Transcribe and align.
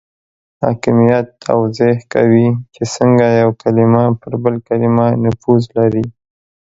حاکمیت 0.63 1.27
توضیح 1.45 1.97
کوي 2.13 2.47
چې 2.73 2.83
څنګه 2.95 3.25
یو 3.41 3.49
کلمه 3.61 4.03
پر 4.21 4.33
بل 4.43 4.55
کلمه 4.67 5.05
نفوذ 5.23 5.63
لري. 5.77 6.05